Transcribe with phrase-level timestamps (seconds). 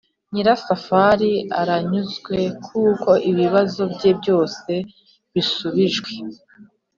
[0.31, 1.31] nyirasafari
[1.61, 4.71] aranyuzwe kuko ibibazo bye byose
[5.33, 6.11] bishubijwe;